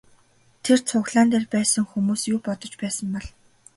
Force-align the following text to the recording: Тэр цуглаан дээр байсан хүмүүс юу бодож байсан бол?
Тэр 0.63 0.79
цуглаан 0.89 1.27
дээр 1.31 1.45
байсан 1.53 1.83
хүмүүс 1.87 2.21
юу 2.33 2.39
бодож 2.45 2.73
байсан 2.81 3.07
бол? 3.13 3.27